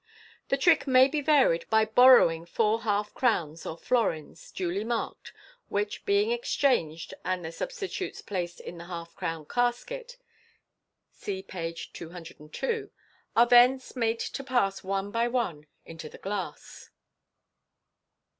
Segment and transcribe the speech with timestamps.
[0.47, 5.31] The trick may be varied by borrowing four half crowns or florins, duly marked,
[5.69, 10.17] which, being exchanged, and their substitutes placed in the half crown casket
[11.11, 12.89] (see page 202),
[13.35, 16.89] are thence made to pass one by one into the glass.